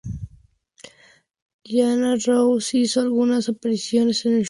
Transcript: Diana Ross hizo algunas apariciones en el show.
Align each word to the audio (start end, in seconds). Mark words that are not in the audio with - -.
Diana 1.63 2.17
Ross 2.25 2.73
hizo 2.73 3.01
algunas 3.01 3.47
apariciones 3.49 4.25
en 4.25 4.31
el 4.31 4.37
show. 4.37 4.39